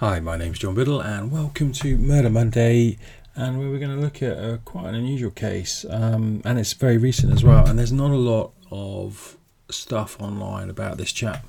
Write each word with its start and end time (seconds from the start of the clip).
Hi, 0.00 0.20
my 0.20 0.36
name's 0.36 0.58
John 0.58 0.74
Biddle, 0.74 1.00
and 1.00 1.32
welcome 1.32 1.72
to 1.72 1.96
Murder 1.96 2.28
Monday. 2.28 2.98
And 3.34 3.58
we're 3.58 3.78
going 3.78 3.96
to 3.96 4.02
look 4.02 4.22
at 4.22 4.36
a, 4.36 4.58
quite 4.62 4.88
an 4.88 4.94
unusual 4.94 5.30
case, 5.30 5.86
um, 5.88 6.42
and 6.44 6.58
it's 6.58 6.74
very 6.74 6.98
recent 6.98 7.32
as 7.32 7.42
well. 7.42 7.66
And 7.66 7.78
there's 7.78 7.92
not 7.92 8.10
a 8.10 8.14
lot 8.14 8.52
of 8.70 9.38
stuff 9.70 10.20
online 10.20 10.68
about 10.68 10.98
this 10.98 11.12
chap, 11.12 11.46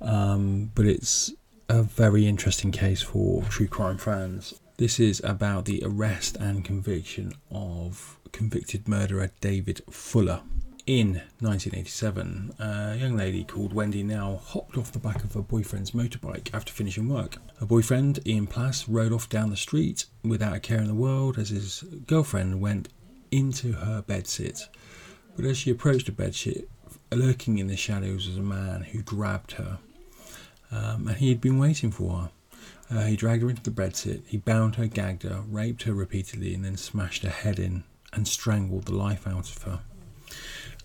um, 0.00 0.70
but 0.74 0.86
it's 0.86 1.34
a 1.68 1.82
very 1.82 2.26
interesting 2.26 2.72
case 2.72 3.02
for 3.02 3.42
true 3.50 3.68
crime 3.68 3.98
fans. 3.98 4.58
This 4.78 4.98
is 4.98 5.20
about 5.22 5.66
the 5.66 5.82
arrest 5.84 6.38
and 6.38 6.64
conviction 6.64 7.34
of 7.50 8.16
convicted 8.32 8.88
murderer 8.88 9.32
David 9.42 9.82
Fuller. 9.90 10.40
In 10.84 11.22
1987, 11.38 12.54
a 12.58 12.96
young 12.96 13.16
lady 13.16 13.44
called 13.44 13.72
Wendy 13.72 14.02
Knell 14.02 14.38
hopped 14.38 14.76
off 14.76 14.90
the 14.90 14.98
back 14.98 15.22
of 15.22 15.32
her 15.34 15.40
boyfriend's 15.40 15.92
motorbike 15.92 16.52
after 16.52 16.72
finishing 16.72 17.08
work. 17.08 17.36
Her 17.60 17.66
boyfriend, 17.66 18.18
Ian 18.26 18.48
Plass, 18.48 18.88
rode 18.88 19.12
off 19.12 19.28
down 19.28 19.50
the 19.50 19.56
street 19.56 20.06
without 20.24 20.56
a 20.56 20.58
care 20.58 20.80
in 20.80 20.88
the 20.88 20.94
world 20.94 21.38
as 21.38 21.50
his 21.50 21.84
girlfriend 22.08 22.60
went 22.60 22.88
into 23.30 23.74
her 23.74 24.02
bedsit. 24.02 24.66
But 25.36 25.44
as 25.44 25.56
she 25.56 25.70
approached 25.70 26.06
the 26.06 26.12
bedsit, 26.12 26.66
lurking 27.12 27.58
in 27.58 27.68
the 27.68 27.76
shadows 27.76 28.26
was 28.26 28.36
a 28.36 28.42
man 28.42 28.82
who 28.82 29.02
grabbed 29.02 29.52
her. 29.52 29.78
Um, 30.72 31.06
and 31.06 31.16
he 31.18 31.28
had 31.28 31.40
been 31.40 31.58
waiting 31.60 31.92
for 31.92 32.10
her. 32.18 32.30
Uh, 32.90 33.06
he 33.06 33.14
dragged 33.14 33.44
her 33.44 33.50
into 33.50 33.62
the 33.62 33.70
bedsit, 33.70 34.22
he 34.26 34.36
bound 34.36 34.74
her, 34.74 34.86
gagged 34.86 35.22
her, 35.22 35.44
raped 35.48 35.84
her 35.84 35.94
repeatedly, 35.94 36.54
and 36.54 36.64
then 36.64 36.76
smashed 36.76 37.22
her 37.22 37.30
head 37.30 37.60
in 37.60 37.84
and 38.12 38.26
strangled 38.26 38.86
the 38.86 38.96
life 38.96 39.28
out 39.28 39.48
of 39.48 39.62
her. 39.62 39.80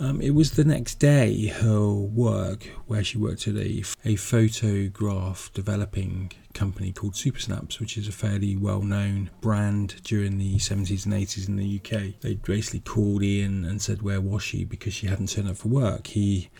Um, 0.00 0.20
it 0.20 0.30
was 0.30 0.52
the 0.52 0.64
next 0.64 0.96
day, 0.96 1.46
her 1.46 1.88
work, 1.88 2.64
where 2.86 3.04
she 3.04 3.16
worked 3.16 3.46
at 3.46 3.54
a, 3.54 3.84
a 4.04 4.16
photograph 4.16 5.50
developing 5.54 6.32
company 6.52 6.92
called 6.92 7.14
Supersnaps, 7.14 7.78
which 7.78 7.96
is 7.96 8.08
a 8.08 8.12
fairly 8.12 8.56
well 8.56 8.82
known 8.82 9.30
brand 9.40 10.02
during 10.02 10.38
the 10.38 10.56
70s 10.56 11.04
and 11.04 11.14
80s 11.14 11.48
in 11.48 11.56
the 11.56 11.80
UK. 11.80 12.20
They 12.20 12.34
basically 12.34 12.80
called 12.80 13.22
Ian 13.22 13.64
and 13.64 13.80
said, 13.80 14.02
Where 14.02 14.20
was 14.20 14.42
she? 14.42 14.64
because 14.64 14.94
she 14.94 15.06
hadn't 15.06 15.28
turned 15.28 15.48
up 15.48 15.56
for 15.56 15.68
work. 15.68 16.08
He 16.08 16.50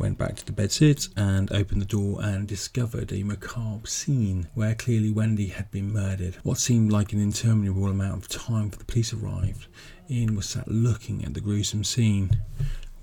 went 0.00 0.16
back 0.16 0.34
to 0.34 0.46
the 0.46 0.52
bedsit 0.52 1.10
and 1.14 1.52
opened 1.52 1.82
the 1.82 1.86
door 1.86 2.18
and 2.22 2.48
discovered 2.48 3.12
a 3.12 3.22
macabre 3.22 3.86
scene 3.86 4.48
where 4.54 4.74
clearly 4.74 5.10
Wendy 5.10 5.48
had 5.48 5.70
been 5.70 5.92
murdered. 5.92 6.36
What 6.42 6.56
seemed 6.56 6.90
like 6.90 7.12
an 7.12 7.20
interminable 7.20 7.86
amount 7.86 8.22
of 8.22 8.28
time 8.28 8.70
for 8.70 8.78
the 8.78 8.86
police 8.86 9.12
arrived, 9.12 9.66
Ian 10.10 10.34
was 10.34 10.48
sat 10.48 10.66
looking 10.68 11.22
at 11.24 11.34
the 11.34 11.40
gruesome 11.40 11.84
scene. 11.84 12.40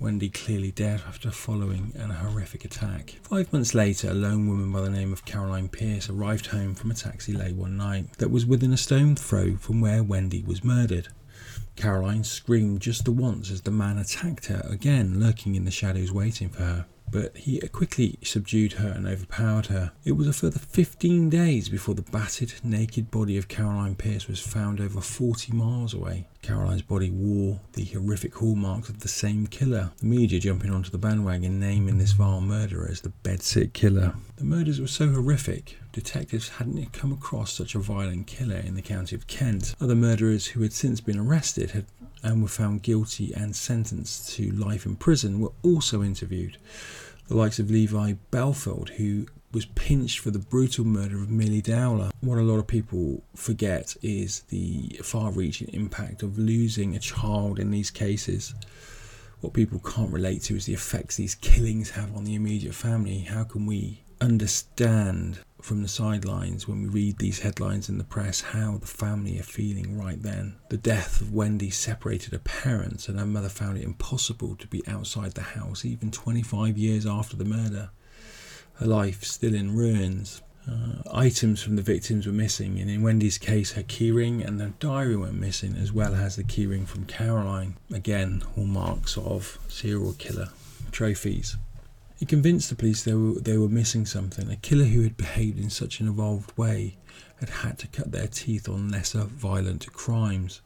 Wendy 0.00 0.28
clearly 0.28 0.72
dead 0.72 1.02
after 1.06 1.30
following 1.30 1.92
an 1.96 2.10
horrific 2.10 2.64
attack. 2.64 3.16
Five 3.22 3.52
months 3.52 3.74
later, 3.74 4.10
a 4.10 4.14
lone 4.14 4.48
woman 4.48 4.70
by 4.72 4.80
the 4.80 4.90
name 4.90 5.12
of 5.12 5.24
Caroline 5.24 5.68
Pierce 5.68 6.10
arrived 6.10 6.46
home 6.46 6.74
from 6.74 6.90
a 6.90 6.94
taxi 6.94 7.32
late 7.32 7.54
one 7.54 7.76
night 7.76 8.12
that 8.18 8.30
was 8.30 8.44
within 8.44 8.72
a 8.72 8.76
stone 8.76 9.14
throw 9.14 9.56
from 9.56 9.80
where 9.80 10.02
Wendy 10.02 10.42
was 10.42 10.64
murdered. 10.64 11.08
Caroline 11.78 12.24
screamed 12.24 12.80
just 12.80 13.04
the 13.04 13.12
once 13.12 13.52
as 13.52 13.60
the 13.60 13.70
man 13.70 13.98
attacked 13.98 14.46
her, 14.46 14.66
again 14.68 15.20
lurking 15.20 15.54
in 15.54 15.64
the 15.64 15.70
shadows 15.70 16.10
waiting 16.10 16.48
for 16.48 16.64
her 16.64 16.86
but 17.10 17.36
he 17.36 17.60
quickly 17.68 18.18
subdued 18.22 18.74
her 18.74 18.88
and 18.88 19.06
overpowered 19.06 19.66
her. 19.66 19.92
It 20.04 20.12
was 20.12 20.26
a 20.26 20.32
further 20.32 20.58
15 20.58 21.28
days 21.30 21.68
before 21.68 21.94
the 21.94 22.02
battered, 22.02 22.52
naked 22.62 23.10
body 23.10 23.36
of 23.36 23.48
Caroline 23.48 23.96
Pierce 23.96 24.28
was 24.28 24.40
found 24.40 24.80
over 24.80 25.00
40 25.00 25.52
miles 25.52 25.94
away. 25.94 26.26
Caroline's 26.42 26.82
body 26.82 27.10
wore 27.10 27.60
the 27.72 27.84
horrific 27.84 28.34
hallmarks 28.36 28.88
of 28.88 29.00
the 29.00 29.08
same 29.08 29.46
killer, 29.46 29.90
the 29.98 30.06
media 30.06 30.38
jumping 30.38 30.70
onto 30.70 30.90
the 30.90 30.98
bandwagon 30.98 31.58
naming 31.58 31.98
this 31.98 32.12
vile 32.12 32.40
murderer 32.40 32.88
as 32.88 33.00
the 33.00 33.12
bedsit 33.22 33.72
killer. 33.72 34.14
The 34.36 34.44
murders 34.44 34.80
were 34.80 34.86
so 34.86 35.08
horrific, 35.08 35.76
detectives 35.92 36.48
hadn't 36.48 36.92
come 36.92 37.12
across 37.12 37.52
such 37.52 37.74
a 37.74 37.80
violent 37.80 38.28
killer 38.28 38.56
in 38.56 38.76
the 38.76 38.82
county 38.82 39.16
of 39.16 39.26
Kent. 39.26 39.74
Other 39.80 39.96
murderers 39.96 40.46
who 40.46 40.62
had 40.62 40.72
since 40.72 41.00
been 41.00 41.18
arrested 41.18 41.72
had 41.72 41.86
and 42.22 42.42
were 42.42 42.48
found 42.48 42.82
guilty 42.82 43.32
and 43.34 43.54
sentenced 43.54 44.32
to 44.34 44.50
life 44.50 44.86
in 44.86 44.96
prison 44.96 45.40
were 45.40 45.52
also 45.62 46.02
interviewed. 46.02 46.56
The 47.28 47.36
likes 47.36 47.58
of 47.58 47.70
Levi 47.70 48.14
Bellfield, 48.32 48.90
who 48.90 49.26
was 49.52 49.66
pinched 49.66 50.18
for 50.18 50.30
the 50.30 50.38
brutal 50.38 50.84
murder 50.84 51.22
of 51.22 51.30
Milly 51.30 51.62
Dowler. 51.62 52.10
What 52.20 52.38
a 52.38 52.42
lot 52.42 52.58
of 52.58 52.66
people 52.66 53.22
forget 53.34 53.96
is 54.02 54.40
the 54.48 55.00
far 55.02 55.30
reaching 55.30 55.68
impact 55.68 56.22
of 56.22 56.38
losing 56.38 56.94
a 56.94 57.00
child 57.00 57.58
in 57.58 57.70
these 57.70 57.90
cases. 57.90 58.54
What 59.40 59.54
people 59.54 59.78
can't 59.78 60.12
relate 60.12 60.42
to 60.42 60.56
is 60.56 60.66
the 60.66 60.74
effects 60.74 61.16
these 61.16 61.34
killings 61.36 61.90
have 61.90 62.14
on 62.16 62.24
the 62.24 62.34
immediate 62.34 62.74
family. 62.74 63.20
How 63.20 63.44
can 63.44 63.66
we 63.66 64.02
understand 64.20 65.38
from 65.60 65.82
the 65.82 65.88
sidelines 65.88 66.68
when 66.68 66.82
we 66.82 66.88
read 66.88 67.18
these 67.18 67.40
headlines 67.40 67.88
in 67.88 67.98
the 67.98 68.04
press 68.04 68.40
how 68.40 68.78
the 68.78 68.86
family 68.86 69.38
are 69.38 69.44
feeling 69.44 69.98
right 69.98 70.22
then. 70.22 70.56
The 70.70 70.76
death 70.76 71.20
of 71.20 71.32
Wendy 71.34 71.70
separated 71.70 72.32
her 72.32 72.38
parents, 72.38 73.08
and 73.08 73.18
her 73.18 73.26
mother 73.26 73.48
found 73.48 73.78
it 73.78 73.84
impossible 73.84 74.56
to 74.56 74.66
be 74.68 74.86
outside 74.86 75.32
the 75.32 75.42
house 75.42 75.84
even 75.84 76.10
25 76.10 76.78
years 76.78 77.06
after 77.06 77.36
the 77.36 77.44
murder. 77.44 77.90
Her 78.74 78.86
life 78.86 79.24
still 79.24 79.54
in 79.54 79.74
ruins. 79.74 80.42
Uh, 80.70 81.02
items 81.12 81.62
from 81.62 81.76
the 81.76 81.82
victims 81.82 82.26
were 82.26 82.32
missing, 82.32 82.78
and 82.78 82.90
in 82.90 83.02
Wendy's 83.02 83.38
case, 83.38 83.72
her 83.72 83.82
keyring 83.82 84.46
and 84.46 84.60
her 84.60 84.74
diary 84.78 85.16
went 85.16 85.34
missing, 85.34 85.74
as 85.76 85.92
well 85.92 86.14
as 86.14 86.36
the 86.36 86.44
keyring 86.44 86.86
from 86.86 87.06
Caroline. 87.06 87.76
Again, 87.92 88.42
hallmarks 88.54 89.16
of 89.16 89.58
serial 89.68 90.12
killer 90.12 90.50
trophies. 90.92 91.56
He 92.18 92.26
convinced 92.26 92.68
the 92.68 92.74
police 92.74 93.04
they 93.04 93.14
were, 93.14 93.34
they 93.34 93.56
were 93.56 93.68
missing 93.68 94.04
something. 94.04 94.50
A 94.50 94.56
killer 94.56 94.86
who 94.86 95.02
had 95.02 95.16
behaved 95.16 95.60
in 95.60 95.70
such 95.70 96.00
an 96.00 96.08
evolved 96.08 96.56
way 96.58 96.96
had 97.38 97.48
had 97.48 97.78
to 97.78 97.86
cut 97.86 98.10
their 98.10 98.26
teeth 98.26 98.68
on 98.68 98.88
lesser 98.88 99.22
violent 99.22 99.92
crimes. 99.92 100.60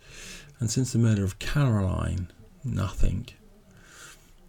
And 0.58 0.70
since 0.70 0.92
the 0.92 0.98
murder 0.98 1.24
of 1.24 1.38
Caroline, 1.38 2.32
nothing. 2.64 3.28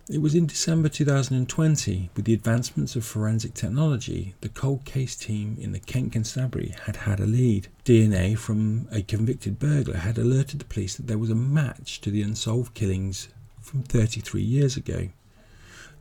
It 0.09 0.21
was 0.21 0.33
in 0.33 0.47
December 0.47 0.87
2020, 0.87 2.09
with 2.15 2.23
the 2.23 2.33
advancements 2.33 2.95
of 2.95 3.03
forensic 3.05 3.53
technology, 3.53 4.35
the 4.39 4.49
cold 4.49 4.85
case 4.85 5.15
team 5.15 5.57
in 5.59 5.73
the 5.73 5.79
Kent 5.79 6.13
Constabulary 6.13 6.73
had 6.85 6.97
had 6.97 7.19
a 7.19 7.25
lead. 7.25 7.67
DNA 7.83 8.37
from 8.37 8.87
a 8.91 9.01
convicted 9.01 9.59
burglar 9.59 9.97
had 9.97 10.17
alerted 10.17 10.59
the 10.59 10.65
police 10.65 10.95
that 10.95 11.07
there 11.07 11.17
was 11.17 11.29
a 11.29 11.35
match 11.35 11.99
to 12.01 12.11
the 12.11 12.21
unsolved 12.21 12.73
killings 12.73 13.27
from 13.61 13.83
33 13.83 14.41
years 14.41 14.77
ago. 14.77 15.09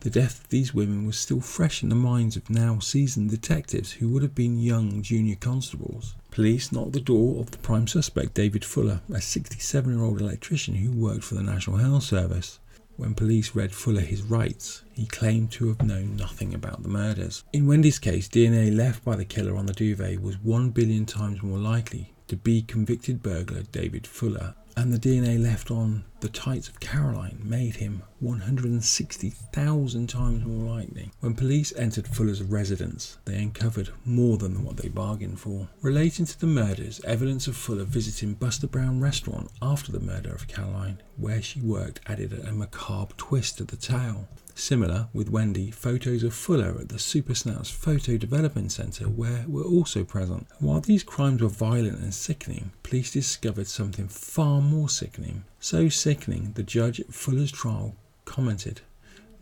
The 0.02 0.10
death 0.10 0.42
of 0.42 0.48
these 0.48 0.74
women 0.74 1.06
was 1.06 1.16
still 1.16 1.40
fresh 1.40 1.84
in 1.84 1.88
the 1.88 1.94
minds 1.94 2.36
of 2.36 2.50
now 2.50 2.80
seasoned 2.80 3.30
detectives 3.30 3.92
who 3.92 4.08
would 4.08 4.24
have 4.24 4.34
been 4.34 4.58
young 4.58 5.00
junior 5.00 5.36
constables. 5.36 6.16
Police 6.32 6.72
knocked 6.72 6.94
the 6.94 7.00
door 7.00 7.40
of 7.40 7.52
the 7.52 7.58
prime 7.58 7.86
suspect, 7.86 8.34
David 8.34 8.64
Fuller, 8.64 9.00
a 9.14 9.20
67 9.20 9.94
year 9.94 10.02
old 10.02 10.20
electrician 10.20 10.74
who 10.74 10.91
worked 10.91 11.22
for 11.22 11.36
the 11.36 11.42
National 11.44 11.76
Health 11.76 12.02
Service. 12.02 12.58
When 12.96 13.14
police 13.14 13.54
read 13.54 13.72
Fuller 13.72 14.00
his 14.00 14.22
rights, 14.22 14.82
he 14.92 15.06
claimed 15.06 15.52
to 15.52 15.68
have 15.68 15.82
known 15.82 16.16
nothing 16.16 16.52
about 16.52 16.82
the 16.82 16.88
murders. 16.88 17.44
In 17.52 17.68
Wendy's 17.68 18.00
case, 18.00 18.28
DNA 18.28 18.76
left 18.76 19.04
by 19.04 19.14
the 19.14 19.24
killer 19.24 19.56
on 19.56 19.66
the 19.66 19.72
duvet 19.72 20.20
was 20.20 20.36
1 20.42 20.70
billion 20.70 21.06
times 21.06 21.44
more 21.44 21.58
likely 21.58 22.12
to 22.26 22.34
be 22.34 22.62
convicted 22.62 23.22
burglar 23.22 23.62
David 23.70 24.08
Fuller 24.08 24.56
and 24.76 24.92
the 24.92 24.98
DNA 24.98 25.41
left 25.41 25.70
on 25.70 26.04
the 26.22 26.28
tights 26.28 26.69
of 26.69 26.78
Caroline 26.78 27.41
made 27.43 27.75
him 27.75 28.00
160,000 28.21 30.06
times 30.06 30.44
more 30.44 30.72
likely. 30.72 31.10
When 31.19 31.34
police 31.34 31.72
entered 31.77 32.06
Fuller's 32.06 32.44
residence, 32.44 33.19
they 33.25 33.43
uncovered 33.43 33.88
more 34.05 34.37
than 34.37 34.62
what 34.62 34.77
they 34.77 34.88
bargained 34.88 35.41
for. 35.41 35.69
Relating 35.81 36.25
to 36.27 36.38
the 36.38 36.47
murders, 36.47 37.00
evidence 37.05 37.49
of 37.49 37.56
Fuller 37.56 37.83
visiting 37.83 38.34
Buster 38.34 38.69
Brown 38.69 39.00
restaurant 39.00 39.50
after 39.60 39.91
the 39.91 39.99
murder 39.99 40.33
of 40.33 40.47
Caroline, 40.47 41.03
where 41.16 41.43
she 41.43 41.60
worked, 41.60 41.99
added 42.06 42.33
a 42.33 42.53
macabre 42.53 43.15
twist 43.16 43.59
to 43.59 43.65
the 43.65 43.77
tale. 43.77 44.28
Similar 44.54 45.09
with 45.12 45.28
Wendy, 45.28 45.72
photos 45.72 46.22
of 46.22 46.34
Fuller 46.34 46.77
at 46.78 46.89
the 46.89 46.99
Supersnaps 46.99 47.72
Photo 47.72 48.16
Development 48.16 48.71
Centre 48.71 49.06
where 49.06 49.44
were 49.49 49.65
also 49.65 50.04
present. 50.04 50.47
While 50.60 50.83
these 50.83 51.03
crimes 51.03 51.42
were 51.42 51.48
violent 51.48 51.98
and 51.98 52.15
sickening, 52.15 52.71
police 52.84 53.10
discovered 53.10 53.66
something 53.66 54.07
far 54.07 54.60
more 54.60 54.89
sickening. 54.89 55.45
So 55.64 55.88
sickening, 55.88 56.54
the 56.54 56.64
judge 56.64 56.98
at 56.98 57.14
Fuller's 57.14 57.53
trial 57.53 57.94
commented, 58.24 58.80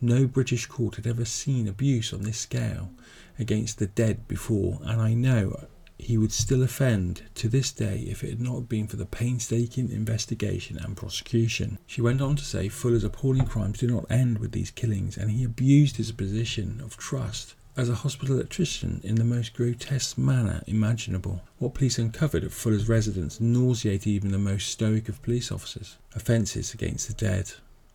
No 0.02 0.26
British 0.26 0.66
court 0.66 0.96
had 0.96 1.06
ever 1.06 1.24
seen 1.24 1.66
abuse 1.66 2.12
on 2.12 2.24
this 2.24 2.36
scale 2.36 2.90
against 3.38 3.78
the 3.78 3.86
dead 3.86 4.28
before, 4.28 4.80
and 4.84 5.00
I 5.00 5.14
know 5.14 5.68
he 5.98 6.18
would 6.18 6.32
still 6.32 6.62
offend 6.62 7.22
to 7.36 7.48
this 7.48 7.72
day 7.72 8.00
if 8.06 8.22
it 8.22 8.28
had 8.28 8.40
not 8.42 8.68
been 8.68 8.86
for 8.86 8.96
the 8.96 9.06
painstaking 9.06 9.90
investigation 9.90 10.76
and 10.76 10.94
prosecution. 10.94 11.78
She 11.86 12.02
went 12.02 12.20
on 12.20 12.36
to 12.36 12.44
say 12.44 12.68
Fuller's 12.68 13.02
appalling 13.02 13.46
crimes 13.46 13.78
did 13.78 13.90
not 13.90 14.04
end 14.10 14.40
with 14.40 14.52
these 14.52 14.70
killings, 14.70 15.16
and 15.16 15.30
he 15.30 15.42
abused 15.42 15.96
his 15.96 16.12
position 16.12 16.82
of 16.84 16.98
trust 16.98 17.54
as 17.80 17.88
a 17.88 17.94
hospital 17.94 18.34
electrician 18.34 19.00
in 19.02 19.14
the 19.14 19.24
most 19.24 19.54
grotesque 19.54 20.18
manner 20.18 20.62
imaginable. 20.66 21.40
What 21.56 21.72
police 21.72 21.98
uncovered 21.98 22.44
at 22.44 22.52
Fuller's 22.52 22.90
residence 22.90 23.40
nauseated 23.40 24.06
even 24.06 24.32
the 24.32 24.38
most 24.38 24.68
stoic 24.68 25.08
of 25.08 25.22
police 25.22 25.50
officers 25.50 25.96
offences 26.14 26.74
against 26.74 27.08
the 27.08 27.14
dead. 27.14 27.52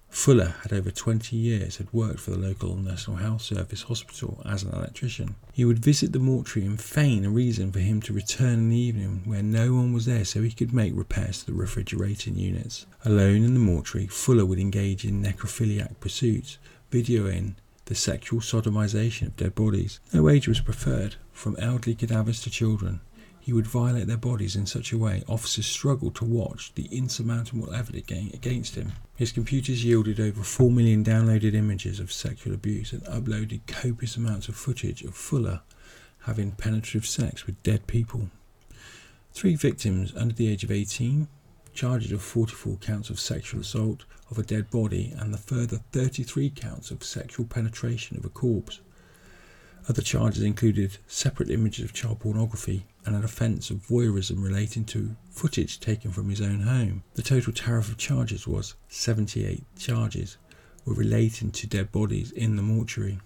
Fuller 0.10 0.56
had 0.64 0.74
over 0.74 0.90
20 0.90 1.36
years 1.36 1.78
had 1.78 1.94
worked 1.94 2.20
for 2.20 2.32
the 2.32 2.40
local 2.40 2.76
National 2.76 3.18
Health 3.18 3.44
Service 3.44 3.84
hospital 3.84 4.42
as 4.44 4.64
an 4.64 4.74
electrician. 4.74 5.36
He 5.54 5.66
would 5.66 5.78
visit 5.78 6.14
the 6.14 6.20
mortuary 6.20 6.68
and 6.68 6.82
feign 6.82 7.24
a 7.24 7.30
reason 7.30 7.72
for 7.72 7.80
him 7.80 8.02
to 8.04 8.14
return 8.14 8.54
in 8.54 8.70
the 8.70 8.78
evening 8.78 9.22
where 9.26 9.44
no 9.44 9.74
one 9.74 9.94
was 9.94 10.08
there 10.08 10.26
so 10.26 10.42
he 10.42 10.52
could 10.52 10.74
make 10.74 10.96
repairs 10.96 11.40
to 11.40 11.46
the 11.46 11.54
refrigerating 11.54 12.38
units. 12.38 12.88
Alone 13.04 13.44
in 13.44 13.54
the 13.54 13.60
mortuary, 13.60 14.08
Fuller 14.08 14.46
would 14.48 14.58
engage 14.58 15.06
in 15.06 15.22
necrophiliac 15.22 16.00
pursuits, 16.00 16.58
videoing 16.92 17.54
the 17.86 17.96
sexual 17.96 18.40
sodomization 18.40 19.28
of 19.28 19.38
dead 19.38 19.56
bodies. 19.56 20.00
No 20.14 20.30
age 20.30 20.48
was 20.48 20.60
preferred, 20.60 21.16
from 21.32 21.56
elderly 21.60 21.96
cadavers 21.96 22.42
to 22.42 22.50
children. 22.50 23.02
He 23.40 23.54
would 23.54 23.68
violate 23.68 24.08
their 24.08 24.18
bodies 24.18 24.56
in 24.56 24.66
such 24.66 24.92
a 24.92 24.98
way 24.98 25.24
officers 25.28 25.68
struggled 25.68 26.16
to 26.16 26.26
watch 26.26 26.74
the 26.74 26.86
insurmountable 26.92 27.72
evidence 27.72 28.34
against 28.34 28.74
him. 28.74 28.94
His 29.16 29.32
computers 29.32 29.86
yielded 29.86 30.20
over 30.20 30.42
4 30.42 30.72
million 30.72 31.04
downloaded 31.04 31.54
images 31.54 32.00
of 32.00 32.12
sexual 32.12 32.56
abuse 32.56 32.92
and 32.92 33.04
uploaded 33.04 33.62
copious 33.68 34.18
amounts 34.18 34.50
of 34.50 34.56
footage 34.56 35.04
of 35.04 35.14
Fuller 35.14 35.62
having 36.26 36.52
penetrative 36.52 37.06
sex 37.06 37.46
with 37.46 37.62
dead 37.62 37.86
people. 37.86 38.30
Three 39.32 39.56
victims 39.56 40.12
under 40.16 40.34
the 40.34 40.48
age 40.48 40.64
of 40.64 40.72
18, 40.72 41.28
charges 41.76 42.12
of 42.12 42.22
44 42.22 42.78
counts 42.78 43.10
of 43.10 43.20
sexual 43.20 43.62
assault 43.62 44.06
of 44.32 44.40
a 44.40 44.44
dead 44.44 44.72
body, 44.72 45.14
and 45.18 45.34
the 45.34 45.38
further 45.38 45.82
33 45.92 46.50
counts 46.50 46.90
of 46.90 47.04
sexual 47.04 47.46
penetration 47.46 48.18
of 48.18 48.26
a 48.26 48.30
corpse. 48.30 48.80
Other 49.88 50.02
charges 50.02 50.42
included 50.42 50.98
separate 51.06 51.52
images 51.52 51.86
of 51.86 51.94
child 51.94 52.22
pornography 52.22 52.86
and 53.06 53.16
an 53.16 53.24
offence 53.24 53.70
of 53.70 53.86
voyeurism 53.86 54.44
relating 54.44 54.84
to 54.86 55.16
footage 55.30 55.80
taken 55.80 56.12
from 56.12 56.30
his 56.30 56.42
own 56.42 56.62
home. 56.62 57.04
The 57.14 57.22
total 57.22 57.54
tariff 57.54 57.90
of 57.90 57.98
charges 57.98 58.48
was 58.48 58.74
78 58.88 59.64
charges 59.78 60.38
were 60.86 60.96
relating 60.96 61.52
to 61.52 61.68
dead 61.68 61.92
bodies 61.92 62.32
in 62.32 62.56
the 62.56 62.64
mortuary. 62.64 63.20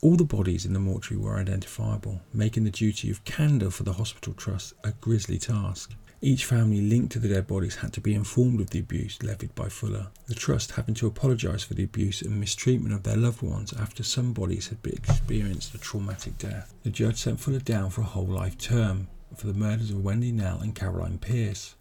All 0.00 0.14
the 0.14 0.24
bodies 0.24 0.64
in 0.64 0.74
the 0.74 0.78
mortuary 0.78 1.20
were 1.20 1.36
identifiable, 1.36 2.20
making 2.32 2.62
the 2.62 2.70
duty 2.70 3.10
of 3.10 3.24
candour 3.24 3.70
for 3.70 3.82
the 3.82 3.94
hospital 3.94 4.34
trust 4.34 4.74
a 4.84 4.92
grisly 4.92 5.38
task. 5.38 5.94
Each 6.20 6.44
family 6.44 6.80
linked 6.80 7.12
to 7.12 7.20
the 7.20 7.28
dead 7.28 7.46
bodies 7.46 7.76
had 7.76 7.92
to 7.92 8.00
be 8.00 8.12
informed 8.12 8.60
of 8.60 8.70
the 8.70 8.80
abuse 8.80 9.22
levied 9.22 9.54
by 9.54 9.68
Fuller, 9.68 10.08
the 10.26 10.34
Trust 10.34 10.72
having 10.72 10.96
to 10.96 11.06
apologise 11.06 11.62
for 11.62 11.74
the 11.74 11.84
abuse 11.84 12.22
and 12.22 12.40
mistreatment 12.40 12.92
of 12.92 13.04
their 13.04 13.16
loved 13.16 13.40
ones 13.40 13.72
after 13.72 14.02
some 14.02 14.32
bodies 14.32 14.66
had 14.66 14.78
experienced 14.84 15.74
a 15.74 15.78
traumatic 15.78 16.36
death. 16.38 16.74
The 16.82 16.90
judge 16.90 17.18
sent 17.18 17.38
Fuller 17.38 17.60
down 17.60 17.90
for 17.90 18.00
a 18.00 18.04
whole 18.04 18.26
life 18.26 18.58
term 18.58 19.06
for 19.36 19.46
the 19.46 19.54
murders 19.54 19.90
of 19.90 20.02
Wendy 20.02 20.32
Knell 20.32 20.58
and 20.58 20.74
Caroline 20.74 21.18
Pierce, 21.18 21.76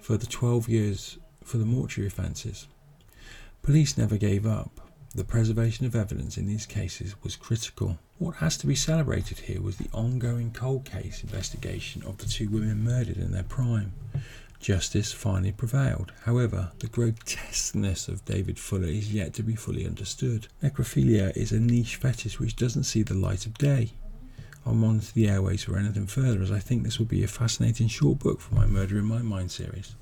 for 0.00 0.18
the 0.18 0.26
12 0.26 0.68
years 0.68 1.18
for 1.42 1.56
the 1.56 1.64
mortuary 1.64 2.08
offences. 2.08 2.68
Police 3.62 3.96
never 3.96 4.18
gave 4.18 4.46
up. 4.46 4.87
The 5.14 5.24
preservation 5.24 5.86
of 5.86 5.96
evidence 5.96 6.36
in 6.36 6.46
these 6.46 6.66
cases 6.66 7.14
was 7.22 7.34
critical. 7.34 7.98
What 8.18 8.36
has 8.36 8.58
to 8.58 8.66
be 8.66 8.74
celebrated 8.74 9.38
here 9.38 9.60
was 9.60 9.76
the 9.76 9.88
ongoing 9.92 10.52
cold 10.52 10.84
case 10.84 11.22
investigation 11.22 12.02
of 12.04 12.18
the 12.18 12.26
two 12.26 12.48
women 12.50 12.84
murdered 12.84 13.16
in 13.16 13.32
their 13.32 13.42
prime. 13.42 13.92
Justice 14.60 15.12
finally 15.12 15.52
prevailed. 15.52 16.12
However, 16.24 16.72
the 16.80 16.88
grotesqueness 16.88 18.08
of 18.08 18.24
David 18.26 18.58
Fuller 18.58 18.88
is 18.88 19.14
yet 19.14 19.32
to 19.34 19.42
be 19.42 19.54
fully 19.54 19.86
understood. 19.86 20.48
Necrophilia 20.62 21.34
is 21.36 21.52
a 21.52 21.60
niche 21.60 21.96
fetish 21.96 22.38
which 22.38 22.56
doesn't 22.56 22.84
see 22.84 23.02
the 23.02 23.14
light 23.14 23.46
of 23.46 23.56
day. 23.56 23.92
I'll 24.66 24.74
monitor 24.74 25.12
the 25.14 25.28
airways 25.28 25.64
for 25.64 25.78
anything 25.78 26.06
further, 26.06 26.42
as 26.42 26.52
I 26.52 26.58
think 26.58 26.82
this 26.82 26.98
will 26.98 27.06
be 27.06 27.24
a 27.24 27.28
fascinating 27.28 27.88
short 27.88 28.18
book 28.18 28.40
for 28.40 28.54
my 28.54 28.66
Murder 28.66 28.98
in 28.98 29.04
My 29.04 29.22
Mind 29.22 29.50
series. 29.50 29.94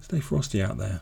Stay 0.00 0.20
frosty 0.20 0.62
out 0.62 0.78
there. 0.78 1.00